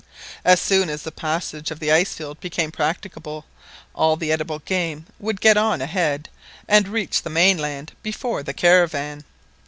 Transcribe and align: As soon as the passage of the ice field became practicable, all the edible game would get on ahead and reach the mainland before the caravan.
As 0.43 0.59
soon 0.59 0.89
as 0.89 1.03
the 1.03 1.11
passage 1.11 1.69
of 1.69 1.79
the 1.79 1.91
ice 1.91 2.15
field 2.15 2.39
became 2.39 2.71
practicable, 2.71 3.45
all 3.93 4.15
the 4.15 4.31
edible 4.31 4.57
game 4.57 5.05
would 5.19 5.39
get 5.39 5.57
on 5.57 5.79
ahead 5.79 6.27
and 6.67 6.87
reach 6.87 7.21
the 7.21 7.29
mainland 7.29 7.91
before 8.01 8.41
the 8.41 8.51
caravan. 8.55 9.23